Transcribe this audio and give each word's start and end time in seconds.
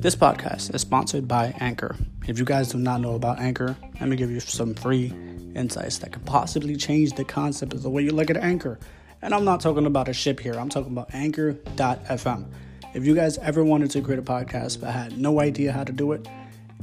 This 0.00 0.14
podcast 0.14 0.72
is 0.74 0.80
sponsored 0.82 1.26
by 1.26 1.52
Anchor. 1.58 1.96
If 2.28 2.38
you 2.38 2.44
guys 2.44 2.68
do 2.68 2.78
not 2.78 3.00
know 3.00 3.14
about 3.16 3.40
Anchor, 3.40 3.76
let 3.98 4.08
me 4.08 4.14
give 4.14 4.30
you 4.30 4.38
some 4.38 4.74
free 4.74 5.12
insights 5.56 5.98
that 5.98 6.12
could 6.12 6.24
possibly 6.24 6.76
change 6.76 7.14
the 7.14 7.24
concept 7.24 7.74
of 7.74 7.82
the 7.82 7.90
way 7.90 8.02
you 8.02 8.12
look 8.12 8.30
at 8.30 8.36
Anchor. 8.36 8.78
And 9.20 9.34
I'm 9.34 9.44
not 9.44 9.60
talking 9.60 9.84
about 9.84 10.08
a 10.08 10.12
ship 10.12 10.38
here, 10.38 10.54
I'm 10.54 10.68
talking 10.68 10.92
about 10.92 11.12
Anchor.fm. 11.12 12.46
If 12.94 13.04
you 13.04 13.14
guys 13.16 13.38
ever 13.38 13.64
wanted 13.64 13.90
to 13.90 14.00
create 14.00 14.20
a 14.20 14.22
podcast 14.22 14.80
but 14.80 14.90
had 14.90 15.18
no 15.18 15.40
idea 15.40 15.72
how 15.72 15.82
to 15.82 15.92
do 15.92 16.12
it, 16.12 16.28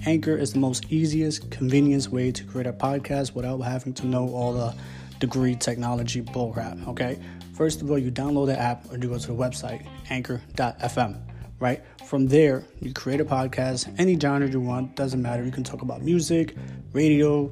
Anchor 0.06 0.36
is 0.36 0.52
the 0.52 0.60
most 0.60 0.92
easiest, 0.92 1.50
convenience 1.50 2.10
way 2.10 2.32
to 2.32 2.44
create 2.44 2.68
a 2.68 2.74
podcast 2.74 3.34
without 3.34 3.60
having 3.62 3.94
to 3.94 4.06
know 4.06 4.30
all 4.30 4.52
the 4.52 4.76
degree 5.20 5.56
technology 5.56 6.22
bullcrap. 6.22 6.88
Okay, 6.88 7.20
first 7.54 7.82
of 7.82 7.90
all, 7.90 7.98
you 7.98 8.12
download 8.12 8.48
the 8.48 8.60
app 8.60 8.92
or 8.92 8.98
you 8.98 9.10
go 9.10 9.18
to 9.18 9.28
the 9.28 9.34
website 9.34 9.86
Anchor.fm. 10.10 11.22
Right 11.60 11.82
from 12.06 12.28
there, 12.28 12.66
you 12.82 12.94
create 12.94 13.20
a 13.20 13.26
podcast, 13.26 13.94
any 13.98 14.18
genre 14.20 14.48
you 14.48 14.62
want, 14.62 14.96
doesn't 14.96 15.22
matter. 15.22 15.44
You 15.44 15.52
can 15.52 15.64
talk 15.64 15.82
about 15.82 16.04
music, 16.04 16.56
radio, 16.94 17.52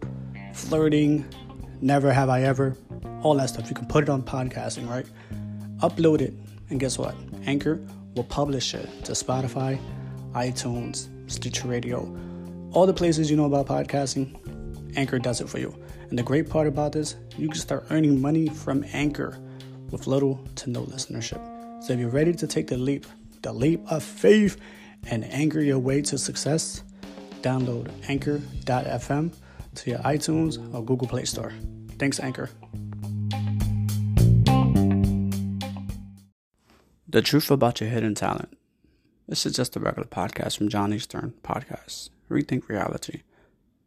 flirting, 0.54 1.26
never 1.82 2.14
have 2.14 2.30
I 2.30 2.44
ever, 2.44 2.78
all 3.24 3.34
that 3.36 3.50
stuff. 3.50 3.68
You 3.68 3.76
can 3.76 3.88
put 3.88 4.04
it 4.04 4.10
on 4.10 4.22
podcasting, 4.22 4.88
right? 4.88 5.08
Upload 5.80 6.22
it, 6.22 6.34
and 6.70 6.80
guess 6.80 7.00
what? 7.00 7.16
Anchor 7.46 7.82
will 8.16 8.24
publish 8.24 8.74
it 8.76 8.88
to 9.06 9.14
Spotify, 9.14 9.80
iTunes, 10.34 11.10
Stitcher 11.30 11.68
Radio, 11.68 12.16
all 12.74 12.86
the 12.86 12.94
places 12.94 13.32
you 13.32 13.38
know 13.38 13.46
about 13.46 13.66
podcasting. 13.66 14.55
Anchor 14.96 15.20
does 15.20 15.42
it 15.42 15.50
for 15.50 15.60
you. 15.60 15.76
And 16.10 16.18
the 16.18 16.24
great 16.24 16.50
part 16.50 16.68
about 16.68 16.92
this, 16.92 17.16
you 17.38 17.48
can 17.48 17.60
start 17.60 17.86
earning 17.90 18.22
money 18.22 18.48
from 18.48 18.86
Anchor 18.94 19.40
with 19.92 20.08
little 20.08 20.46
to 20.56 20.70
no 20.70 20.84
listenership. 20.84 21.42
So 21.84 21.94
if 21.94 22.00
you're 22.00 22.10
ready 22.10 22.34
to 22.34 22.48
take 22.48 22.68
the 22.68 22.78
leap, 22.78 23.06
the 23.42 23.54
leap 23.54 23.82
of 23.92 24.04
faith, 24.04 24.58
and 25.08 25.24
anchor 25.26 25.62
your 25.62 25.80
way 25.80 26.02
to 26.02 26.18
success, 26.18 26.84
download 27.42 27.92
anchor.fm 28.08 29.34
to 29.76 29.90
your 29.90 30.00
iTunes 30.00 30.74
or 30.74 30.84
Google 30.84 31.08
Play 31.08 31.26
Store. 31.26 31.54
Thanks, 32.00 32.20
Anchor. 32.20 32.50
The 37.08 37.22
truth 37.22 37.52
about 37.52 37.80
your 37.80 37.90
hidden 37.90 38.16
talent. 38.16 38.58
This 39.28 39.46
is 39.46 39.56
just 39.56 39.76
a 39.76 39.80
regular 39.80 40.08
podcast 40.08 40.58
from 40.58 40.70
John 40.70 40.94
Eastern 40.94 41.34
Podcast. 41.44 42.10
Rethink 42.30 42.68
reality. 42.68 43.22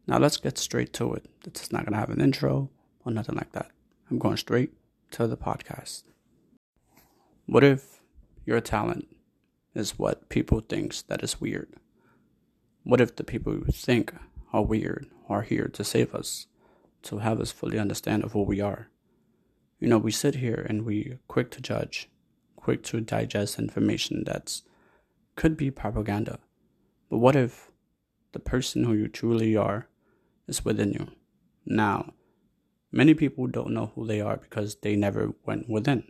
Now 0.09 0.17
let's 0.19 0.39
get 0.39 0.57
straight 0.57 0.95
to 0.95 1.13
it. 1.13 1.27
It's 1.45 1.71
not 1.71 1.85
gonna 1.85 1.99
have 1.99 2.09
an 2.09 2.23
intro 2.23 2.71
or 3.05 3.13
nothing 3.13 3.35
like 3.35 3.53
that. 3.53 3.71
I'm 4.11 4.19
going 4.19 4.39
straight 4.39 4.73
to 5.11 5.27
the 5.27 5.37
podcast. 5.37 6.05
What 7.45 7.63
if 7.63 8.01
your 8.47 8.59
talent 8.63 9.07
is 9.75 9.99
what 9.99 10.31
people 10.31 10.61
thinks 10.61 11.03
that 11.03 11.23
is 11.23 11.43
weird? 11.43 11.75
What 12.85 13.03
if 13.03 13.17
the 13.17 13.23
people 13.23 13.53
you 13.53 13.67
think 13.71 14.15
are 14.51 14.65
weird 14.65 15.09
are 15.29 15.43
here 15.43 15.69
to 15.69 15.85
save 15.85 16.15
us, 16.15 16.47
to 17.03 17.19
have 17.19 17.39
us 17.39 17.53
fully 17.53 17.79
understand 17.79 18.25
of 18.25 18.33
who 18.33 18.43
we 18.45 18.63
are? 18.63 18.89
You 19.79 19.89
know, 19.89 19.99
we 19.99 20.11
sit 20.11 20.37
here 20.37 20.67
and 20.71 20.87
we 20.87 21.19
quick 21.29 21.51
to 21.51 21.61
judge, 21.61 22.09
quick 22.57 22.83
to 22.85 23.03
digest 23.03 23.59
information 23.59 24.25
that's 24.25 24.63
could 25.37 25.55
be 25.55 25.71
propaganda. 25.71 26.39
But 27.11 27.19
what 27.19 27.37
if 27.37 27.71
the 28.33 28.41
person 28.41 28.85
who 28.85 28.95
you 28.95 29.09
truly 29.09 29.55
are 29.55 29.87
is 30.49 30.65
within 30.65 30.93
you? 30.93 31.09
Now, 31.65 32.15
many 32.91 33.15
people 33.15 33.47
don't 33.47 33.73
know 33.73 33.93
who 33.95 34.07
they 34.07 34.21
are 34.21 34.37
because 34.37 34.77
they 34.77 34.97
never 34.97 35.35
went 35.45 35.69
within. 35.69 36.05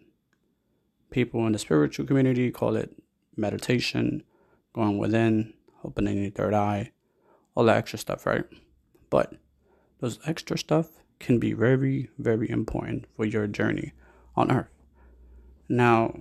People 1.11 1.47
in 1.47 1.53
the 1.53 1.59
spiritual 1.59 2.07
community 2.07 2.51
call 2.51 2.77
it 2.77 2.95
meditation, 3.37 4.23
going 4.73 4.99
within, 4.99 5.55
opening 5.85 6.23
the 6.23 6.31
third 6.31 6.55
eye, 6.55 6.93
all 7.55 7.65
that 7.65 7.77
extra 7.77 7.99
stuff, 7.99 8.27
right? 8.27 8.45
But 9.11 9.35
those 10.01 10.19
extra 10.27 10.57
stuff 10.57 10.89
can 11.19 11.39
be 11.39 11.53
very, 11.53 12.11
very 12.19 12.49
important 12.49 13.07
for 13.17 13.25
your 13.25 13.47
journey 13.47 13.93
on 14.37 14.53
earth. 14.53 14.69
Now, 15.69 16.21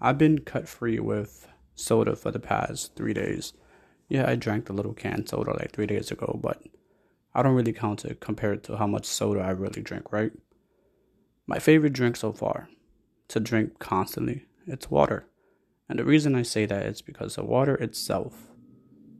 I've 0.00 0.18
been 0.18 0.38
cut 0.40 0.68
free 0.68 0.98
with 0.98 1.48
soda 1.74 2.16
for 2.16 2.30
the 2.30 2.38
past 2.38 2.94
three 2.94 3.12
days. 3.12 3.52
Yeah, 4.08 4.28
I 4.28 4.36
drank 4.36 4.66
the 4.66 4.72
little 4.72 4.94
can 4.94 5.26
soda 5.26 5.52
like 5.52 5.72
three 5.72 5.86
days 5.86 6.10
ago, 6.10 6.38
but 6.40 6.62
I 7.36 7.42
don't 7.42 7.54
really 7.54 7.74
count 7.74 8.06
it 8.06 8.18
compared 8.18 8.64
to 8.64 8.78
how 8.78 8.86
much 8.86 9.04
soda 9.04 9.40
I 9.40 9.50
really 9.50 9.82
drink, 9.82 10.10
right? 10.10 10.32
My 11.46 11.58
favorite 11.58 11.92
drink 11.92 12.16
so 12.16 12.32
far 12.32 12.70
to 13.28 13.40
drink 13.40 13.78
constantly, 13.78 14.46
it's 14.66 14.90
water. 14.90 15.26
And 15.86 15.98
the 15.98 16.04
reason 16.06 16.34
I 16.34 16.40
say 16.40 16.64
that 16.64 16.86
is 16.86 17.02
because 17.02 17.34
the 17.34 17.44
water 17.44 17.74
itself 17.74 18.52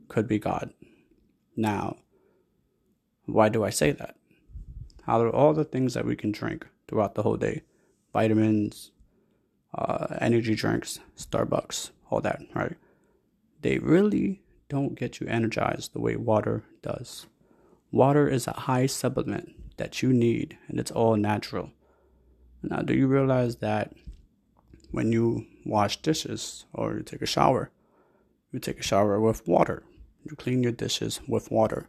could 0.07 0.27
be 0.27 0.39
God. 0.39 0.73
Now, 1.55 1.97
why 3.25 3.49
do 3.49 3.63
I 3.63 3.69
say 3.69 3.91
that? 3.91 4.15
Out 5.07 5.23
of 5.23 5.35
all 5.35 5.53
the 5.53 5.63
things 5.63 5.93
that 5.93 6.05
we 6.05 6.15
can 6.15 6.31
drink 6.31 6.65
throughout 6.87 7.13
the 7.13 7.21
whole 7.21 7.37
day, 7.37 7.61
vitamins, 8.13 8.89
uh, 9.75 10.17
energy 10.19 10.55
drinks, 10.55 10.99
Starbucks, 11.15 11.91
all 12.09 12.21
that, 12.21 12.41
right? 12.55 12.77
They 13.61 13.77
really 13.77 14.41
don't 14.69 14.95
get 14.95 15.19
you 15.19 15.27
energized 15.27 15.93
the 15.93 16.01
way 16.01 16.15
water 16.15 16.63
does. 16.81 17.27
Water 17.91 18.27
is 18.27 18.47
a 18.47 18.53
high 18.53 18.85
supplement 18.85 19.55
that 19.77 20.01
you 20.01 20.11
need, 20.11 20.57
and 20.67 20.79
it's 20.79 20.91
all 20.91 21.15
natural. 21.15 21.71
Now, 22.61 22.81
do 22.81 22.93
you 22.93 23.07
realize 23.07 23.57
that 23.57 23.93
when 24.91 25.11
you 25.11 25.45
wash 25.65 26.01
dishes 26.01 26.65
or 26.73 26.95
you 26.95 27.03
take 27.03 27.21
a 27.21 27.25
shower, 27.25 27.71
you 28.51 28.59
take 28.59 28.79
a 28.79 28.83
shower 28.83 29.19
with 29.21 29.47
water? 29.47 29.83
You 30.23 30.35
clean 30.35 30.63
your 30.63 30.71
dishes 30.73 31.21
with 31.27 31.49
water. 31.51 31.87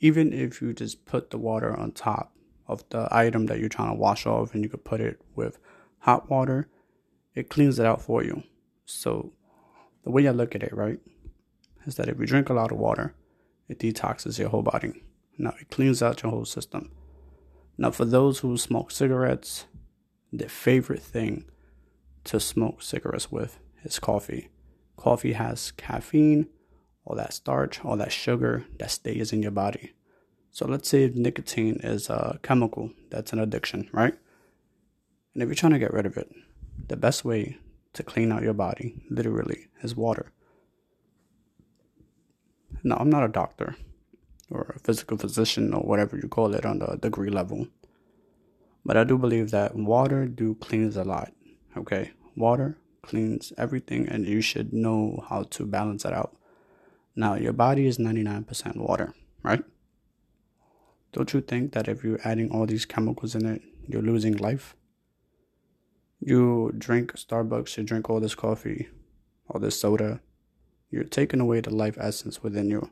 Even 0.00 0.32
if 0.32 0.62
you 0.62 0.72
just 0.72 1.04
put 1.04 1.30
the 1.30 1.38
water 1.38 1.78
on 1.78 1.92
top 1.92 2.32
of 2.66 2.88
the 2.88 3.08
item 3.10 3.46
that 3.46 3.58
you're 3.58 3.68
trying 3.68 3.90
to 3.90 4.00
wash 4.00 4.26
off 4.26 4.54
and 4.54 4.62
you 4.62 4.70
could 4.70 4.84
put 4.84 5.00
it 5.00 5.20
with 5.34 5.58
hot 6.00 6.30
water, 6.30 6.68
it 7.34 7.50
cleans 7.50 7.78
it 7.78 7.86
out 7.86 8.00
for 8.00 8.22
you. 8.22 8.42
So, 8.86 9.32
the 10.04 10.10
way 10.10 10.26
I 10.26 10.30
look 10.30 10.54
at 10.54 10.62
it, 10.62 10.74
right, 10.74 11.00
is 11.86 11.96
that 11.96 12.08
if 12.08 12.18
you 12.18 12.26
drink 12.26 12.48
a 12.48 12.54
lot 12.54 12.72
of 12.72 12.78
water, 12.78 13.14
it 13.68 13.78
detoxes 13.78 14.38
your 14.38 14.48
whole 14.50 14.62
body. 14.62 15.02
Now, 15.36 15.54
it 15.60 15.70
cleans 15.70 16.02
out 16.02 16.22
your 16.22 16.30
whole 16.30 16.44
system. 16.44 16.90
Now, 17.76 17.90
for 17.90 18.04
those 18.04 18.40
who 18.40 18.56
smoke 18.56 18.90
cigarettes, 18.90 19.66
their 20.32 20.48
favorite 20.48 21.02
thing 21.02 21.44
to 22.24 22.40
smoke 22.40 22.82
cigarettes 22.82 23.32
with 23.32 23.58
is 23.82 23.98
coffee. 23.98 24.48
Coffee 24.96 25.32
has 25.32 25.72
caffeine, 25.72 26.48
all 27.04 27.16
that 27.16 27.32
starch, 27.32 27.84
all 27.84 27.96
that 27.96 28.12
sugar 28.12 28.64
that 28.78 28.90
stays 28.90 29.32
in 29.32 29.42
your 29.42 29.50
body. 29.50 29.92
So 30.50 30.66
let's 30.66 30.88
say 30.88 31.10
nicotine 31.12 31.80
is 31.82 32.08
a 32.08 32.38
chemical 32.42 32.92
that's 33.10 33.32
an 33.32 33.40
addiction, 33.40 33.88
right? 33.92 34.14
And 35.34 35.42
if 35.42 35.48
you're 35.48 35.56
trying 35.56 35.72
to 35.72 35.80
get 35.80 35.92
rid 35.92 36.06
of 36.06 36.16
it, 36.16 36.30
the 36.86 36.96
best 36.96 37.24
way 37.24 37.58
to 37.92 38.02
clean 38.02 38.30
out 38.30 38.42
your 38.42 38.54
body, 38.54 39.02
literally, 39.10 39.66
is 39.82 39.96
water. 39.96 40.32
Now, 42.84 42.96
I'm 42.96 43.10
not 43.10 43.24
a 43.24 43.28
doctor 43.28 43.76
or 44.50 44.74
a 44.76 44.78
physical 44.78 45.16
physician 45.18 45.72
or 45.74 45.82
whatever 45.82 46.16
you 46.16 46.28
call 46.28 46.54
it 46.54 46.64
on 46.64 46.78
the 46.78 46.96
degree 46.96 47.30
level, 47.30 47.68
but 48.84 48.96
I 48.96 49.04
do 49.04 49.16
believe 49.16 49.50
that 49.50 49.74
water 49.74 50.26
do 50.26 50.54
cleans 50.56 50.96
a 50.96 51.04
lot. 51.04 51.32
Okay, 51.76 52.12
water 52.36 52.76
cleans 53.02 53.52
everything, 53.58 54.08
and 54.08 54.26
you 54.26 54.40
should 54.40 54.72
know 54.72 55.24
how 55.28 55.44
to 55.44 55.66
balance 55.66 56.04
it 56.04 56.12
out. 56.12 56.36
Now, 57.16 57.34
your 57.34 57.52
body 57.52 57.86
is 57.86 57.98
99% 57.98 58.76
water, 58.76 59.14
right? 59.42 59.62
Don't 61.12 61.32
you 61.32 61.40
think 61.40 61.72
that 61.72 61.86
if 61.88 62.02
you're 62.02 62.20
adding 62.24 62.50
all 62.50 62.66
these 62.66 62.84
chemicals 62.84 63.34
in 63.34 63.46
it, 63.46 63.62
you're 63.86 64.02
losing 64.02 64.36
life? 64.36 64.74
You 66.20 66.72
drink 66.76 67.12
Starbucks, 67.14 67.76
you 67.76 67.84
drink 67.84 68.10
all 68.10 68.20
this 68.20 68.34
coffee, 68.34 68.88
all 69.48 69.60
this 69.60 69.78
soda, 69.78 70.20
you're 70.90 71.04
taking 71.04 71.40
away 71.40 71.60
the 71.60 71.74
life 71.74 71.96
essence 72.00 72.42
within 72.42 72.68
you. 72.68 72.90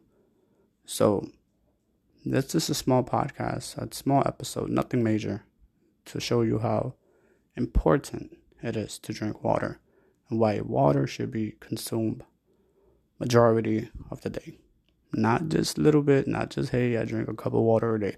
So, 0.85 1.29
this 2.25 2.55
is 2.55 2.71
a 2.71 2.75
small 2.75 3.03
podcast, 3.03 3.77
a 3.77 3.93
small 3.95 4.23
episode, 4.27 4.71
nothing 4.71 5.03
major, 5.03 5.45
to 6.05 6.21
show 6.21 6.43
you 6.43 6.59
how 6.59 6.95
important 7.57 8.37
it 8.63 8.77
is 8.77 8.99
to 9.01 9.13
drink 9.13 9.43
water 9.43 9.81
and 10.29 10.39
why 10.39 10.61
water 10.61 11.07
should 11.07 11.31
be 11.31 11.57
consumed 11.61 12.23
majority 13.19 13.91
of 14.11 14.21
the 14.23 14.31
day. 14.31 14.59
Not 15.13 15.49
just 15.49 15.79
a 15.79 15.81
little 15.81 16.03
bit, 16.03 16.27
not 16.27 16.51
just, 16.51 16.71
hey, 16.71 16.97
I 16.97 17.05
drink 17.05 17.29
a 17.29 17.35
cup 17.35 17.55
of 17.55 17.61
water 17.61 17.95
a 17.95 18.01
day. 18.01 18.17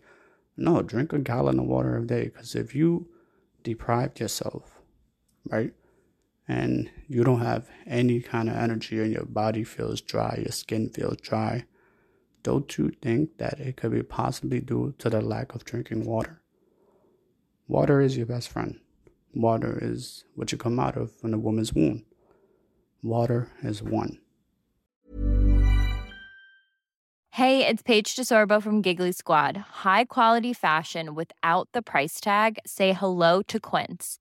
No, 0.56 0.83
drink 0.83 1.12
a 1.12 1.19
gallon 1.19 1.59
of 1.59 1.67
water 1.67 1.97
a 1.97 2.06
day. 2.06 2.25
Because 2.25 2.55
if 2.55 2.75
you 2.75 3.09
deprive 3.62 4.21
yourself, 4.21 4.81
right, 5.51 5.73
and 6.47 6.91
you 7.09 7.25
don't 7.25 7.41
have 7.41 7.69
any 7.87 8.21
kind 8.21 8.49
of 8.49 8.56
energy 8.56 9.01
and 9.01 9.12
your 9.12 9.25
body 9.25 9.65
feels 9.65 10.01
dry, 10.01 10.39
your 10.43 10.53
skin 10.53 10.91
feels 10.91 11.17
dry, 11.17 11.65
don't 12.44 12.76
you 12.79 12.93
think 13.02 13.38
that 13.38 13.58
it 13.58 13.76
could 13.76 13.91
be 13.91 14.02
possibly 14.02 14.61
due 14.61 14.94
to 14.99 15.11
the 15.11 15.20
lack 15.20 15.55
of 15.55 15.64
drinking 15.64 16.05
water? 16.05 16.43
Water 17.67 18.00
is 18.00 18.17
your 18.17 18.26
best 18.26 18.49
friend. 18.50 18.79
Water 19.35 19.79
is 19.81 20.25
what 20.37 20.52
you 20.52 20.58
come 20.58 20.79
out 20.79 20.96
of 20.96 21.11
in 21.25 21.35
a 21.35 21.38
woman's 21.38 21.73
womb. 21.73 22.05
Water 23.02 23.49
is 23.62 23.82
one. 23.82 24.19
Hey, 27.31 27.67
it's 27.67 27.82
Paige 27.82 28.14
DeSorbo 28.14 28.62
from 28.62 28.81
Giggly 28.81 29.11
Squad. 29.11 29.56
High 29.56 30.05
quality 30.05 30.52
fashion 30.52 31.17
without 31.17 31.69
the 31.73 31.82
price 31.82 32.20
tag. 32.20 32.58
Say 32.64 32.93
hello 32.93 33.43
to 33.49 33.58
Quince. 33.58 34.20